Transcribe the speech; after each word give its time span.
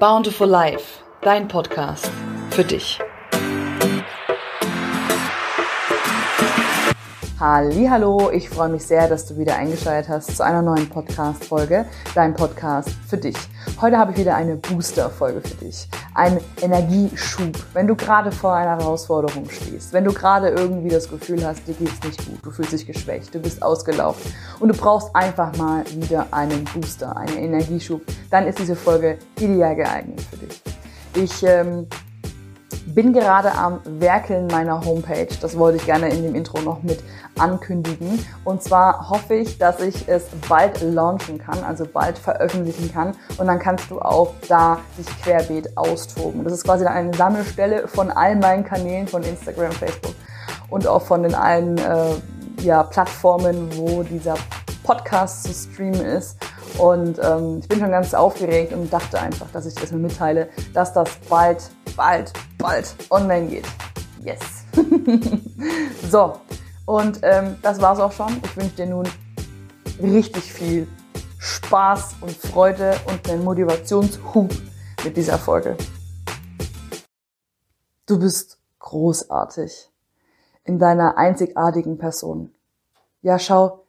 Bountiful 0.00 0.48
Life, 0.48 1.02
dein 1.22 1.48
Podcast 1.48 2.10
für 2.50 2.64
dich. 2.64 2.98
Hallo, 7.40 8.30
ich 8.32 8.48
freue 8.50 8.68
mich 8.68 8.84
sehr, 8.84 9.08
dass 9.08 9.26
du 9.26 9.38
wieder 9.38 9.54
eingeschaltet 9.54 10.08
hast 10.08 10.36
zu 10.36 10.44
einer 10.44 10.60
neuen 10.60 10.88
Podcast 10.88 11.44
Folge, 11.44 11.86
dein 12.14 12.34
Podcast 12.34 12.90
für 13.08 13.16
dich. 13.16 13.36
Heute 13.80 13.96
habe 13.96 14.10
ich 14.10 14.18
wieder 14.18 14.34
eine 14.34 14.56
Booster 14.56 15.08
Folge 15.08 15.40
für 15.40 15.54
dich, 15.64 15.88
ein 16.18 16.40
Energieschub. 16.60 17.54
Wenn 17.72 17.86
du 17.86 17.94
gerade 17.94 18.32
vor 18.32 18.52
einer 18.52 18.76
Herausforderung 18.76 19.48
stehst, 19.48 19.92
wenn 19.92 20.02
du 20.02 20.12
gerade 20.12 20.48
irgendwie 20.48 20.88
das 20.88 21.08
Gefühl 21.08 21.46
hast, 21.46 21.66
dir 21.68 21.74
geht 21.74 21.92
es 21.92 22.02
nicht 22.02 22.26
gut, 22.26 22.38
du 22.44 22.50
fühlst 22.50 22.72
dich 22.72 22.86
geschwächt, 22.86 23.32
du 23.32 23.38
bist 23.38 23.62
ausgelaufen 23.62 24.34
und 24.58 24.68
du 24.68 24.74
brauchst 24.76 25.14
einfach 25.14 25.56
mal 25.56 25.84
wieder 25.94 26.26
einen 26.32 26.64
Booster, 26.64 27.16
einen 27.16 27.38
Energieschub, 27.38 28.02
dann 28.30 28.48
ist 28.48 28.58
diese 28.58 28.74
Folge 28.74 29.18
ideal 29.38 29.76
geeignet 29.76 30.20
für 30.22 30.36
dich. 30.38 30.60
Ich 31.14 31.42
ähm, 31.44 31.86
bin 32.98 33.12
gerade 33.12 33.52
am 33.52 33.78
Werkeln 33.84 34.48
meiner 34.48 34.84
Homepage. 34.84 35.28
Das 35.40 35.56
wollte 35.56 35.76
ich 35.76 35.86
gerne 35.86 36.08
in 36.08 36.24
dem 36.24 36.34
Intro 36.34 36.60
noch 36.62 36.82
mit 36.82 36.98
ankündigen. 37.38 38.26
Und 38.42 38.60
zwar 38.64 39.08
hoffe 39.08 39.36
ich, 39.36 39.56
dass 39.56 39.78
ich 39.78 40.08
es 40.08 40.24
bald 40.48 40.82
launchen 40.82 41.38
kann, 41.38 41.62
also 41.62 41.86
bald 41.86 42.18
veröffentlichen 42.18 42.92
kann. 42.92 43.14
Und 43.36 43.46
dann 43.46 43.60
kannst 43.60 43.88
du 43.92 44.00
auch 44.00 44.32
da 44.48 44.80
dich 44.98 45.06
querbeet 45.22 45.78
austoben. 45.78 46.42
Das 46.42 46.52
ist 46.52 46.64
quasi 46.64 46.86
eine 46.86 47.14
Sammelstelle 47.14 47.86
von 47.86 48.10
all 48.10 48.34
meinen 48.34 48.64
Kanälen 48.64 49.06
von 49.06 49.22
Instagram, 49.22 49.70
Facebook 49.70 50.16
und 50.68 50.88
auch 50.88 51.02
von 51.02 51.22
den 51.22 51.36
allen 51.36 51.78
äh, 51.78 52.62
ja, 52.62 52.82
Plattformen, 52.82 53.68
wo 53.76 54.02
dieser 54.02 54.34
Podcast 54.82 55.44
zu 55.44 55.52
streamen 55.52 56.00
ist. 56.00 56.36
Und 56.78 57.18
ähm, 57.22 57.58
ich 57.60 57.68
bin 57.68 57.78
schon 57.78 57.90
ganz 57.90 58.14
aufgeregt 58.14 58.72
und 58.72 58.92
dachte 58.92 59.20
einfach, 59.20 59.46
dass 59.52 59.66
ich 59.66 59.74
das 59.74 59.90
mir 59.90 59.98
mitteile, 59.98 60.48
dass 60.74 60.92
das 60.92 61.10
bald, 61.28 61.70
bald, 61.98 62.32
bald 62.56 62.94
online 63.10 63.48
geht. 63.48 63.66
Yes. 64.24 64.64
so, 66.10 66.40
und 66.86 67.20
ähm, 67.22 67.56
das 67.60 67.78
war's 67.82 68.00
auch 68.00 68.12
schon. 68.12 68.40
Ich 68.42 68.56
wünsche 68.56 68.76
dir 68.76 68.86
nun 68.86 69.06
richtig 70.00 70.50
viel 70.50 70.88
Spaß 71.38 72.14
und 72.22 72.30
Freude 72.30 72.96
und 73.06 73.28
einen 73.28 73.44
Motivationshub 73.44 74.50
mit 75.04 75.14
dieser 75.14 75.36
Folge. 75.36 75.76
Du 78.06 78.18
bist 78.18 78.58
großartig 78.78 79.90
in 80.64 80.78
deiner 80.78 81.18
einzigartigen 81.18 81.98
Person. 81.98 82.54
Ja, 83.20 83.38
schau, 83.38 83.84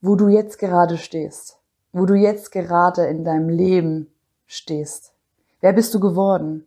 wo 0.00 0.14
du 0.14 0.28
jetzt 0.28 0.60
gerade 0.60 0.96
stehst 0.96 1.56
wo 1.92 2.06
du 2.06 2.14
jetzt 2.14 2.52
gerade 2.52 3.06
in 3.06 3.24
deinem 3.24 3.48
Leben 3.48 4.12
stehst. 4.46 5.12
Wer 5.60 5.72
bist 5.72 5.92
du 5.94 6.00
geworden? 6.00 6.66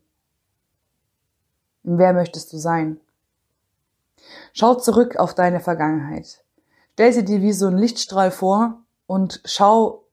Wer 1.83 2.13
möchtest 2.13 2.53
du 2.53 2.57
sein? 2.57 2.99
Schau 4.53 4.75
zurück 4.75 5.17
auf 5.17 5.33
deine 5.33 5.59
Vergangenheit. 5.59 6.43
Stell 6.93 7.11
sie 7.11 7.25
dir 7.25 7.41
wie 7.41 7.53
so 7.53 7.67
ein 7.67 7.77
Lichtstrahl 7.77 8.31
vor 8.31 8.79
und 9.05 9.41
schau, 9.45 10.05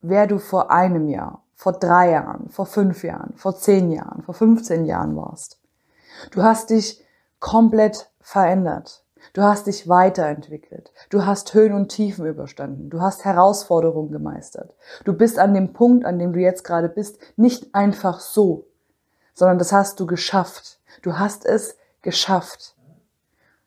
wer 0.00 0.26
du 0.26 0.38
vor 0.38 0.70
einem 0.70 1.08
Jahr, 1.08 1.42
vor 1.54 1.72
drei 1.72 2.12
Jahren, 2.12 2.50
vor 2.50 2.66
fünf 2.66 3.02
Jahren, 3.02 3.34
vor 3.36 3.56
zehn 3.56 3.90
Jahren, 3.90 4.22
vor 4.22 4.34
15 4.34 4.84
Jahren 4.84 5.16
warst. 5.16 5.58
Du 6.30 6.42
hast 6.42 6.70
dich 6.70 7.02
komplett 7.40 8.10
verändert. 8.20 9.04
Du 9.32 9.42
hast 9.42 9.66
dich 9.66 9.88
weiterentwickelt. 9.88 10.92
Du 11.10 11.26
hast 11.26 11.52
Höhen 11.52 11.72
und 11.72 11.88
Tiefen 11.88 12.26
überstanden. 12.26 12.90
Du 12.90 13.00
hast 13.00 13.24
Herausforderungen 13.24 14.12
gemeistert. 14.12 14.74
Du 15.04 15.12
bist 15.12 15.38
an 15.38 15.54
dem 15.54 15.72
Punkt, 15.72 16.04
an 16.04 16.18
dem 16.18 16.32
du 16.32 16.38
jetzt 16.38 16.62
gerade 16.62 16.88
bist, 16.88 17.18
nicht 17.36 17.74
einfach 17.74 18.20
so, 18.20 18.66
sondern 19.34 19.58
das 19.58 19.72
hast 19.72 19.98
du 19.98 20.06
geschafft. 20.06 20.77
Du 21.02 21.18
hast 21.18 21.44
es 21.44 21.76
geschafft. 22.02 22.76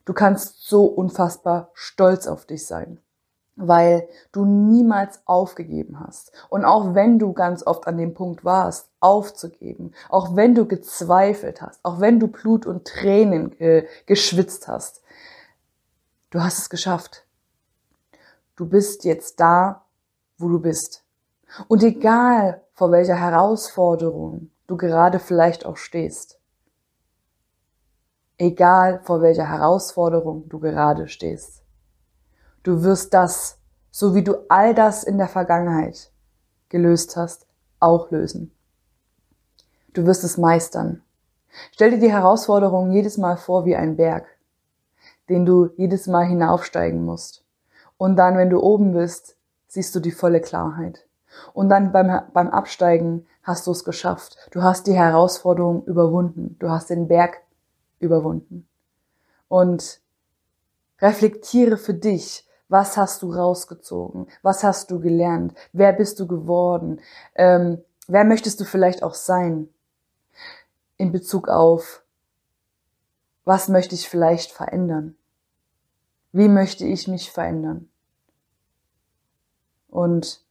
Du 0.06 0.14
kannst 0.14 0.68
so 0.68 0.86
unfassbar 0.86 1.70
stolz 1.74 2.28
auf 2.28 2.46
dich 2.46 2.66
sein, 2.66 3.00
weil 3.56 4.08
du 4.32 4.46
niemals 4.46 5.22
aufgegeben 5.26 6.00
hast. 6.00 6.32
Und 6.50 6.66
auch 6.66 6.96
wenn 6.96 7.20
du 7.20 7.34
ganz 7.34 7.66
oft 7.66 7.88
an 7.88 7.98
dem 7.98 8.14
Punkt 8.14 8.44
warst, 8.44 8.90
aufzugeben, 9.00 9.94
auch 10.10 10.36
wenn 10.36 10.56
du 10.56 10.66
gezweifelt 10.66 11.62
hast, 11.62 11.80
auch 11.84 12.00
wenn 12.00 12.20
du 12.20 12.28
Blut 12.28 12.66
und 12.66 12.86
Tränen 12.86 13.60
äh, 13.60 13.86
geschwitzt 14.06 14.68
hast, 14.68 15.02
Du 16.32 16.42
hast 16.42 16.60
es 16.60 16.70
geschafft. 16.70 17.26
Du 18.56 18.66
bist 18.66 19.04
jetzt 19.04 19.42
da, 19.42 19.84
wo 20.38 20.48
du 20.48 20.60
bist. 20.62 21.04
Und 21.68 21.84
egal, 21.84 22.62
vor 22.74 22.90
welcher 22.92 23.18
Herausforderung 23.18 24.50
du 24.66 24.78
gerade 24.78 25.20
vielleicht 25.20 25.66
auch 25.66 25.76
stehst, 25.76 26.40
egal 28.42 29.02
vor 29.04 29.22
welcher 29.22 29.48
Herausforderung 29.48 30.50
du 30.50 30.60
gerade 30.60 31.08
stehst, 31.08 31.64
du 32.64 32.84
wirst 32.84 33.14
das, 33.14 33.60
so 33.92 34.16
wie 34.16 34.24
du 34.24 34.46
all 34.50 34.74
das 34.74 35.04
in 35.04 35.18
der 35.18 35.28
Vergangenheit 35.28 36.12
gelöst 36.70 37.16
hast, 37.16 37.48
auch 37.80 38.12
lösen. 38.12 38.52
Du 39.94 40.06
wirst 40.06 40.24
es 40.24 40.38
meistern. 40.38 41.02
Stell 41.72 41.92
dir 41.92 42.00
die 42.00 42.12
Herausforderung 42.12 42.92
jedes 42.92 43.18
Mal 43.18 43.38
vor 43.38 43.66
wie 43.66 43.76
ein 43.76 43.98
Berg 43.98 44.26
den 45.32 45.46
du 45.46 45.70
jedes 45.78 46.08
Mal 46.08 46.26
hinaufsteigen 46.26 47.06
musst. 47.06 47.46
Und 47.98 48.18
dann, 48.18 48.38
wenn 48.38 48.50
du 48.50 48.60
oben 48.60 48.92
bist, 48.92 49.38
siehst 49.68 49.96
du 49.96 50.02
die 50.02 50.12
volle 50.12 50.42
Klarheit. 50.42 51.08
Und 51.54 51.70
dann 51.70 51.94
beim, 51.94 52.22
beim 52.34 52.50
Absteigen 52.50 53.26
hast 53.42 53.66
du 53.66 53.72
es 53.72 53.86
geschafft. 53.86 54.38
Du 54.52 54.62
hast 54.62 54.88
die 54.88 54.94
Herausforderung 54.94 55.86
überwunden. 55.86 56.58
Du 56.60 56.70
hast 56.70 56.90
den 56.90 57.08
Berg 57.08 57.42
überwunden. 58.02 58.68
Und 59.48 60.02
reflektiere 61.00 61.78
für 61.78 61.94
dich, 61.94 62.48
was 62.70 62.96
hast 62.96 63.22
du 63.22 63.34
rausgezogen? 63.34 64.28
Was 64.42 64.64
hast 64.64 64.92
du 64.92 65.00
gelernt? 65.02 65.54
Wer 65.74 65.92
bist 65.92 66.20
du 66.20 66.28
geworden? 66.28 67.02
Ähm, 67.36 67.84
wer 68.08 68.24
möchtest 68.24 68.60
du 68.62 68.66
vielleicht 68.66 69.04
auch 69.04 69.14
sein? 69.14 69.68
In 70.96 71.12
Bezug 71.12 71.50
auf, 71.50 72.04
was 73.44 73.68
möchte 73.68 73.96
ich 73.96 74.08
vielleicht 74.08 74.52
verändern? 74.52 75.18
Wie 76.32 76.48
möchte 76.48 76.86
ich 76.86 77.08
mich 77.10 77.32
verändern? 77.32 77.90
Und 79.90 80.46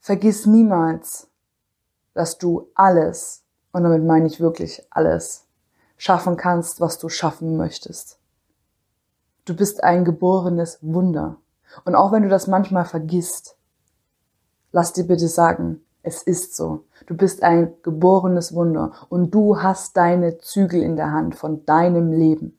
vergiss 0.00 0.46
niemals, 0.46 1.28
dass 2.14 2.38
du 2.38 2.70
alles, 2.74 3.43
und 3.74 3.82
damit 3.82 4.04
meine 4.04 4.28
ich 4.28 4.40
wirklich 4.40 4.86
alles, 4.88 5.46
schaffen 5.96 6.36
kannst, 6.36 6.80
was 6.80 6.98
du 6.98 7.08
schaffen 7.08 7.56
möchtest. 7.56 8.18
Du 9.44 9.54
bist 9.56 9.82
ein 9.82 10.04
geborenes 10.04 10.78
Wunder. 10.80 11.38
Und 11.84 11.96
auch 11.96 12.12
wenn 12.12 12.22
du 12.22 12.28
das 12.28 12.46
manchmal 12.46 12.84
vergisst, 12.84 13.56
lass 14.70 14.92
dir 14.92 15.04
bitte 15.04 15.26
sagen, 15.26 15.80
es 16.04 16.22
ist 16.22 16.54
so. 16.54 16.84
Du 17.06 17.16
bist 17.16 17.42
ein 17.42 17.74
geborenes 17.82 18.54
Wunder 18.54 18.92
und 19.08 19.34
du 19.34 19.60
hast 19.60 19.96
deine 19.96 20.38
Zügel 20.38 20.80
in 20.80 20.94
der 20.94 21.10
Hand 21.10 21.34
von 21.34 21.66
deinem 21.66 22.12
Leben. 22.12 22.56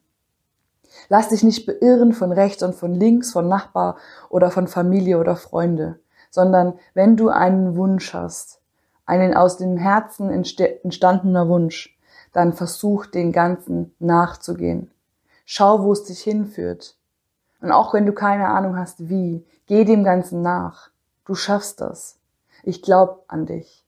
Lass 1.08 1.30
dich 1.30 1.44
nicht 1.44 1.66
beirren 1.66 2.12
von 2.12 2.34
rechts 2.34 2.62
und 2.62 2.76
von 2.76 2.94
links, 2.94 3.32
von 3.32 3.48
Nachbar 3.48 3.96
oder 4.30 4.52
von 4.52 4.68
Familie 4.68 5.18
oder 5.18 5.38
Freunde, 5.38 5.98
sondern 6.30 6.74
wenn 6.94 7.16
du 7.16 7.30
einen 7.30 7.78
Wunsch 7.78 8.14
hast, 8.14 8.60
einen 9.06 9.34
aus 9.34 9.58
dem 9.58 9.78
Herzen 9.78 10.30
entstandener 10.30 11.48
Wunsch, 11.48 11.98
dann 12.34 12.54
versuch 12.54 13.06
den 13.06 13.32
Ganzen 13.32 13.96
nachzugehen. 14.00 14.92
Schau, 15.46 15.84
wo 15.84 15.94
es 15.94 16.04
dich 16.04 16.22
hinführt. 16.22 16.98
Und 17.62 17.72
auch 17.72 17.94
wenn 17.94 18.06
du 18.06 18.14
keine 18.14 18.48
Ahnung 18.48 18.78
hast, 18.78 19.10
wie, 19.10 19.46
geh 19.68 19.86
dem 19.86 20.04
Ganzen 20.04 20.42
nach. 20.42 20.90
Du 21.26 21.36
schaffst 21.36 21.82
das. 21.82 22.18
Ich 22.64 22.82
glaub 22.82 23.24
an 23.28 23.46
dich. 23.46 23.86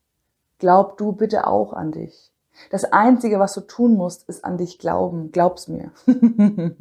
Glaub 0.59 0.97
du 0.97 1.11
bitte 1.11 1.47
auch 1.47 1.73
an 1.73 1.91
dich. 1.91 2.31
Das 2.71 2.85
Einzige, 2.85 3.39
was 3.39 3.53
du 3.53 3.61
tun 3.61 3.95
musst, 3.95 4.27
ist 4.29 4.43
an 4.43 4.57
dich 4.57 4.79
glauben. 4.79 5.31
Glaub's 5.31 5.67
mir. 5.67 5.91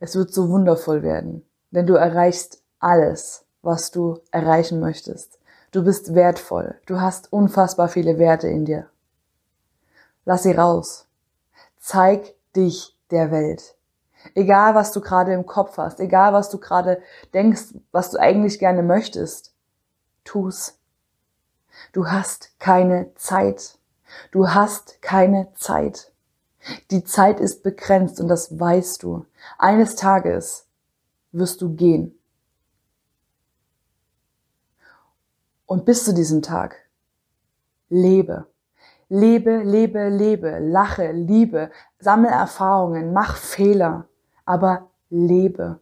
Es 0.00 0.14
wird 0.14 0.32
so 0.32 0.48
wundervoll 0.48 1.02
werden, 1.02 1.44
denn 1.72 1.86
du 1.86 1.94
erreichst 1.94 2.62
alles, 2.78 3.44
was 3.62 3.90
du 3.90 4.20
erreichen 4.30 4.78
möchtest. 4.78 5.37
Du 5.70 5.84
bist 5.84 6.14
wertvoll. 6.14 6.80
Du 6.86 7.00
hast 7.00 7.32
unfassbar 7.32 7.88
viele 7.88 8.18
Werte 8.18 8.48
in 8.48 8.64
dir. 8.64 8.88
Lass 10.24 10.44
sie 10.44 10.52
raus. 10.52 11.06
Zeig 11.78 12.34
dich 12.56 12.96
der 13.10 13.30
Welt. 13.30 13.76
Egal, 14.34 14.74
was 14.74 14.92
du 14.92 15.00
gerade 15.00 15.32
im 15.32 15.46
Kopf 15.46 15.76
hast, 15.78 16.00
egal, 16.00 16.32
was 16.32 16.50
du 16.50 16.58
gerade 16.58 17.00
denkst, 17.34 17.74
was 17.92 18.10
du 18.10 18.18
eigentlich 18.18 18.58
gerne 18.58 18.82
möchtest, 18.82 19.54
tu's. 20.24 20.78
Du 21.92 22.08
hast 22.08 22.58
keine 22.58 23.14
Zeit. 23.14 23.78
Du 24.32 24.48
hast 24.48 25.00
keine 25.02 25.52
Zeit. 25.54 26.12
Die 26.90 27.04
Zeit 27.04 27.40
ist 27.40 27.62
begrenzt 27.62 28.20
und 28.20 28.28
das 28.28 28.58
weißt 28.58 29.02
du. 29.02 29.26
Eines 29.58 29.96
Tages 29.96 30.66
wirst 31.32 31.62
du 31.62 31.74
gehen. 31.74 32.17
Und 35.68 35.84
bis 35.84 36.06
zu 36.06 36.14
diesem 36.14 36.40
Tag 36.40 36.76
lebe. 37.90 38.46
Lebe, 39.10 39.58
lebe, 39.62 40.08
lebe, 40.08 40.58
lache, 40.60 41.12
liebe, 41.12 41.70
sammle 41.98 42.30
Erfahrungen, 42.30 43.12
mach 43.12 43.36
Fehler, 43.36 44.08
aber 44.46 44.88
lebe. 45.10 45.80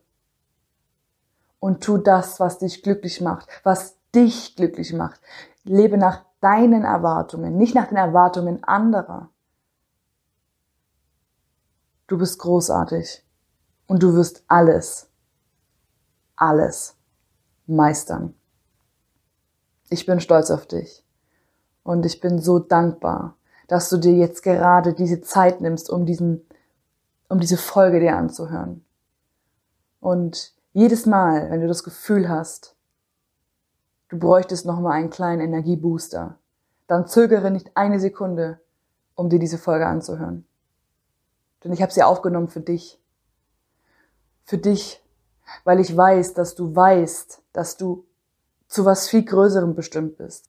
Und 1.60 1.84
tu 1.84 1.98
das, 1.98 2.40
was 2.40 2.58
dich 2.58 2.82
glücklich 2.82 3.20
macht, 3.20 3.48
was 3.62 3.96
dich 4.12 4.56
glücklich 4.56 4.92
macht. 4.92 5.20
Lebe 5.62 5.96
nach 5.98 6.24
deinen 6.40 6.82
Erwartungen, 6.82 7.56
nicht 7.56 7.76
nach 7.76 7.86
den 7.86 7.96
Erwartungen 7.96 8.64
anderer. 8.64 9.30
Du 12.08 12.18
bist 12.18 12.40
großartig 12.40 13.24
und 13.86 14.02
du 14.02 14.14
wirst 14.14 14.42
alles, 14.48 15.08
alles 16.34 16.96
meistern. 17.68 18.34
Ich 19.88 20.06
bin 20.06 20.20
stolz 20.20 20.50
auf 20.50 20.66
dich 20.66 21.04
und 21.82 22.04
ich 22.04 22.20
bin 22.20 22.40
so 22.40 22.58
dankbar, 22.58 23.36
dass 23.68 23.88
du 23.88 23.96
dir 23.96 24.14
jetzt 24.14 24.42
gerade 24.42 24.94
diese 24.94 25.20
Zeit 25.20 25.60
nimmst, 25.60 25.90
um 25.90 26.06
diesen, 26.06 26.46
um 27.28 27.38
diese 27.38 27.56
Folge 27.56 28.00
dir 28.00 28.16
anzuhören. 28.16 28.84
Und 30.00 30.54
jedes 30.72 31.06
Mal, 31.06 31.50
wenn 31.50 31.60
du 31.60 31.68
das 31.68 31.84
Gefühl 31.84 32.28
hast, 32.28 32.76
du 34.08 34.18
bräuchtest 34.18 34.66
nochmal 34.66 34.92
einen 34.92 35.10
kleinen 35.10 35.40
Energiebooster, 35.40 36.38
dann 36.86 37.06
zögere 37.06 37.50
nicht 37.50 37.76
eine 37.76 37.98
Sekunde, 37.98 38.60
um 39.14 39.28
dir 39.28 39.38
diese 39.38 39.58
Folge 39.58 39.86
anzuhören. 39.86 40.46
Denn 41.64 41.72
ich 41.72 41.82
habe 41.82 41.92
sie 41.92 42.02
aufgenommen 42.02 42.48
für 42.48 42.60
dich. 42.60 43.00
Für 44.44 44.58
dich, 44.58 45.02
weil 45.64 45.80
ich 45.80 45.96
weiß, 45.96 46.34
dass 46.34 46.54
du 46.54 46.76
weißt, 46.76 47.42
dass 47.52 47.76
du 47.76 48.06
zu 48.68 48.84
was 48.84 49.08
viel 49.08 49.24
Größerem 49.24 49.74
bestimmt 49.74 50.16
bist. 50.16 50.48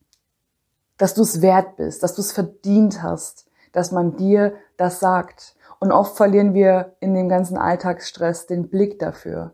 Dass 0.97 1.13
du 1.13 1.21
es 1.21 1.41
wert 1.41 1.75
bist, 1.77 2.03
dass 2.03 2.15
du 2.15 2.21
es 2.21 2.31
verdient 2.31 3.03
hast, 3.03 3.47
dass 3.71 3.91
man 3.91 4.17
dir 4.17 4.55
das 4.77 4.99
sagt. 4.99 5.55
Und 5.79 5.91
oft 5.91 6.17
verlieren 6.17 6.53
wir 6.53 6.95
in 6.99 7.13
dem 7.13 7.29
ganzen 7.29 7.57
Alltagsstress 7.57 8.47
den 8.47 8.69
Blick 8.69 8.97
dafür. 8.99 9.53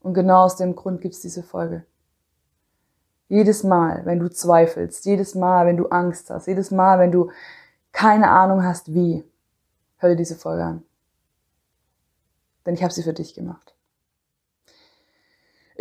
Und 0.00 0.14
genau 0.14 0.44
aus 0.44 0.56
dem 0.56 0.74
Grund 0.74 1.00
gibt's 1.00 1.20
diese 1.20 1.42
Folge. 1.42 1.84
Jedes 3.28 3.62
Mal, 3.62 4.04
wenn 4.04 4.18
du 4.18 4.30
zweifelst, 4.30 5.04
jedes 5.04 5.34
Mal, 5.34 5.66
wenn 5.66 5.76
du 5.76 5.88
Angst 5.88 6.30
hast, 6.30 6.46
jedes 6.46 6.70
Mal, 6.70 6.98
wenn 6.98 7.12
du 7.12 7.30
keine 7.92 8.30
Ahnung 8.30 8.64
hast, 8.64 8.92
wie, 8.94 9.24
hör 9.98 10.10
dir 10.10 10.16
diese 10.16 10.36
Folge 10.36 10.64
an. 10.64 10.82
Denn 12.66 12.74
ich 12.74 12.82
habe 12.82 12.92
sie 12.92 13.02
für 13.02 13.12
dich 13.12 13.34
gemacht. 13.34 13.74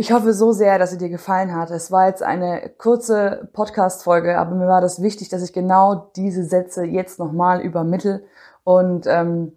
Ich 0.02 0.12
hoffe 0.12 0.34
so 0.34 0.52
sehr, 0.52 0.80
dass 0.80 0.90
sie 0.90 0.98
dir 0.98 1.10
gefallen 1.10 1.56
hat. 1.56 1.70
Es 1.70 1.92
war 1.92 2.08
jetzt 2.08 2.24
eine 2.24 2.72
kurze 2.80 3.48
Podcast-Folge, 3.54 4.40
aber 4.40 4.56
mir 4.56 4.66
war 4.66 4.82
das 4.82 5.04
wichtig, 5.04 5.30
dass 5.30 5.44
ich 5.44 5.54
genau 5.54 6.10
diese 6.16 6.44
Sätze 6.44 6.84
jetzt 6.84 7.20
nochmal 7.20 7.62
übermittel. 7.62 8.26
Und 8.64 9.06
ähm, 9.06 9.56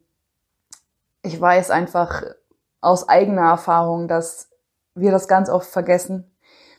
ich 1.22 1.40
weiß 1.40 1.70
einfach 1.70 2.24
aus 2.82 3.08
eigener 3.08 3.48
Erfahrung, 3.48 4.06
dass 4.06 4.50
wir 4.94 5.10
das 5.10 5.28
ganz 5.28 5.48
oft 5.48 5.66
vergessen, 5.66 6.30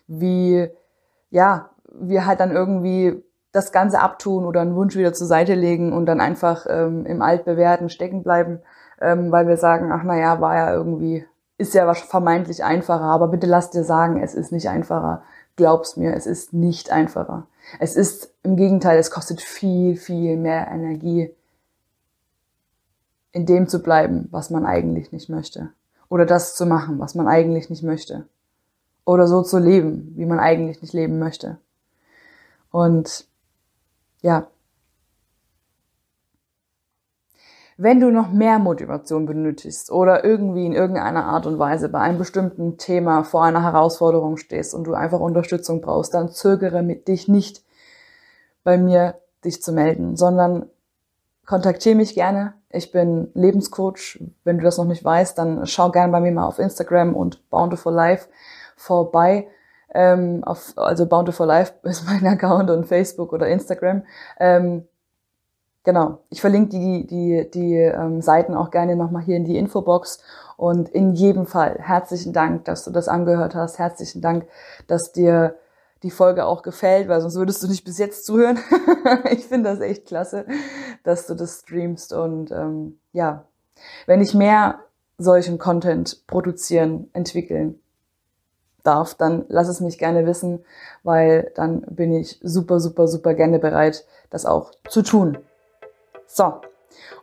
wie, 0.06 0.70
ja, 1.32 1.72
wir 1.92 2.28
halt 2.28 2.42
dann 2.42 2.52
irgendwie 2.52 3.24
das 3.52 3.72
Ganze 3.72 4.00
abtun 4.00 4.46
oder 4.46 4.62
einen 4.62 4.76
Wunsch 4.76 4.96
wieder 4.96 5.14
zur 5.14 5.26
Seite 5.26 5.56
legen 5.56 5.92
und 5.92 6.06
dann 6.06 6.22
einfach 6.22 6.68
ähm, 6.70 7.08
im 7.08 7.24
Altbewährten 7.24 7.90
stecken 7.90 8.22
bleiben, 8.22 8.60
ähm, 9.02 9.32
weil 9.32 9.48
wir 9.48 9.58
sagen, 9.58 9.92
ach 9.92 10.04
na 10.04 10.20
ja, 10.20 10.40
war 10.40 10.56
ja 10.56 10.72
irgendwie, 10.72 11.26
ist 11.58 11.74
ja 11.74 11.94
vermeintlich 11.94 12.64
einfacher, 12.64 13.04
aber 13.04 13.28
bitte 13.28 13.48
lass 13.48 13.70
dir 13.70 13.84
sagen, 13.84 14.22
es 14.22 14.34
ist 14.34 14.52
nicht 14.52 14.68
einfacher. 14.68 15.24
Glaub's 15.56 15.96
mir, 15.96 16.14
es 16.14 16.26
ist 16.26 16.54
nicht 16.54 16.92
einfacher. 16.92 17.48
Es 17.80 17.96
ist 17.96 18.34
im 18.44 18.58
Gegenteil, 18.58 18.98
es 19.00 19.12
kostet 19.12 19.42
viel, 19.42 19.96
viel 19.96 20.38
mehr 20.38 20.68
Energie, 20.68 21.34
in 23.32 23.46
dem 23.46 23.68
zu 23.68 23.82
bleiben, 23.82 24.28
was 24.32 24.50
man 24.50 24.66
eigentlich 24.66 25.12
nicht 25.12 25.30
möchte. 25.30 25.72
Oder 26.10 26.26
das 26.26 26.56
zu 26.56 26.66
machen, 26.66 27.00
was 27.00 27.16
man 27.16 27.28
eigentlich 27.28 27.70
nicht 27.70 27.84
möchte. 27.84 28.28
Oder 29.06 29.28
so 29.28 29.42
zu 29.42 29.58
leben, 29.60 30.14
wie 30.16 30.26
man 30.26 30.40
eigentlich 30.40 30.82
nicht 30.82 30.94
leben 30.94 31.20
möchte. 31.20 31.58
Und 32.72 33.28
ja. 34.22 34.48
Wenn 37.78 38.00
du 38.00 38.10
noch 38.10 38.32
mehr 38.32 38.58
Motivation 38.58 39.26
benötigst 39.26 39.92
oder 39.92 40.24
irgendwie 40.24 40.66
in 40.66 40.72
irgendeiner 40.72 41.26
Art 41.26 41.46
und 41.46 41.60
Weise 41.60 41.90
bei 41.90 42.00
einem 42.00 42.18
bestimmten 42.18 42.78
Thema 42.78 43.24
vor 43.24 43.44
einer 43.44 43.64
Herausforderung 43.64 44.38
stehst 44.38 44.74
und 44.74 44.86
du 44.86 44.94
einfach 44.94 45.20
Unterstützung 45.20 45.82
brauchst, 45.82 46.14
dann 46.14 46.30
zögere 46.30 46.84
mit 46.84 47.10
dich 47.10 47.28
nicht 47.28 47.64
bei 48.64 48.78
mir 48.78 49.16
dich 49.44 49.62
zu 49.62 49.74
melden, 49.74 50.16
sondern 50.16 50.70
kontaktiere 51.46 51.96
mich 51.96 52.16
gerne. 52.16 52.54
Ich 52.70 52.92
bin 52.92 53.30
Lebenscoach. 53.34 54.20
Wenn 54.46 54.58
du 54.58 54.64
das 54.64 54.78
noch 54.78 54.86
nicht 54.86 55.04
weißt, 55.04 55.38
dann 55.38 55.66
schau 55.68 55.92
gerne 55.92 56.12
bei 56.12 56.22
mir 56.22 56.32
mal 56.32 56.48
auf 56.48 56.60
Instagram 56.60 57.14
und 57.14 57.50
Bountiful 57.50 57.94
Life 57.94 58.30
vorbei. 58.78 59.48
Ähm, 59.94 60.44
auf, 60.44 60.74
also 60.78 61.06
Bountiful 61.06 61.48
Life 61.48 61.74
ist 61.84 62.06
mein 62.06 62.26
Account 62.26 62.70
und 62.70 62.86
Facebook 62.86 63.34
oder 63.34 63.48
Instagram. 63.48 64.04
Ähm, 64.40 64.88
genau. 65.86 66.20
Ich 66.30 66.42
verlinke 66.42 66.70
die, 66.70 67.08
die, 67.08 67.50
die 67.50 67.76
ähm, 67.76 68.22
Seiten 68.22 68.54
auch 68.54 68.72
gerne 68.72 68.96
nochmal 68.96 69.24
hier 69.24 69.38
in 69.38 69.46
die 69.46 69.58
Infobox. 69.58 70.20
Und 70.58 70.90
in 70.90 71.14
jedem 71.14 71.46
Fall 71.46 71.78
herzlichen 71.80 72.34
Dank, 72.34 72.66
dass 72.66 72.84
du 72.84 72.92
das 72.92 73.08
angehört 73.08 73.56
hast. 73.56 73.80
Herzlichen 73.80 74.22
Dank, 74.22 74.48
dass 74.88 75.12
dir 75.12 75.56
die 76.04 76.12
Folge 76.12 76.46
auch 76.46 76.62
gefällt, 76.62 77.08
weil 77.08 77.22
sonst 77.22 77.36
würdest 77.36 77.64
du 77.64 77.68
nicht 77.68 77.84
bis 77.84 77.98
jetzt 77.98 78.26
zuhören. 78.26 78.60
ich 79.32 79.46
finde 79.46 79.72
das 79.72 79.80
echt 79.80 80.06
klasse, 80.06 80.46
dass 81.04 81.28
du 81.28 81.34
das 81.34 81.62
streamst 81.62 82.14
und 82.14 82.52
ähm, 82.52 83.00
ja, 83.12 83.46
wenn 84.06 84.22
ich 84.22 84.34
mehr 84.34 84.80
solchen 85.18 85.58
Content 85.58 86.28
produzieren, 86.28 87.10
entwickeln 87.14 87.80
darf, 88.84 89.16
dann 89.16 89.46
lass 89.48 89.68
es 89.68 89.82
mich 89.82 89.98
gerne 89.98 90.26
wissen, 90.26 90.64
weil 91.04 91.52
dann 91.56 91.82
bin 91.82 92.14
ich 92.14 92.40
super, 92.44 92.80
super, 92.80 93.08
super 93.08 93.34
gerne 93.34 93.60
bereit, 93.60 94.06
das 94.30 94.46
auch 94.46 94.72
zu 94.88 95.02
tun. 95.02 95.40
So. 96.28 96.62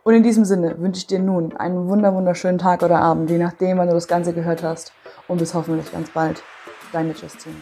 Und 0.03 0.13
in 0.13 0.23
diesem 0.23 0.45
Sinne 0.45 0.79
wünsche 0.79 0.99
ich 0.99 1.07
dir 1.07 1.19
nun 1.19 1.55
einen 1.57 1.87
wunder, 1.87 2.13
wunderschönen 2.13 2.57
Tag 2.57 2.83
oder 2.83 2.99
Abend, 2.99 3.29
je 3.29 3.37
nachdem, 3.37 3.77
wann 3.77 3.87
du 3.87 3.93
das 3.93 4.07
Ganze 4.07 4.33
gehört 4.33 4.63
hast. 4.63 4.93
Und 5.27 5.37
bis 5.37 5.53
hoffentlich 5.53 5.91
ganz 5.91 6.09
bald. 6.11 6.43
Deine 6.91 7.13
Justine. 7.13 7.55